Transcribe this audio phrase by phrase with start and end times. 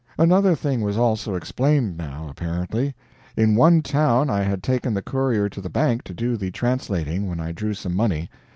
[0.17, 2.95] Another thing was also explained, now, apparently.
[3.37, 7.29] In one town I had taken the courier to the bank to do the translating
[7.29, 8.27] when I drew some money.